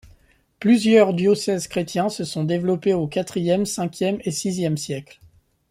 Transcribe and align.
Plusieurs 0.59 1.13
diocèses 1.13 1.67
chrétiens 1.67 2.09
se 2.09 2.23
sont 2.23 2.43
développés 2.43 2.95
aux 2.95 3.05
quatrième, 3.05 3.67
cinquième 3.67 4.17
et 4.25 4.31
sixième 4.31 4.75
siècles. 4.75 5.19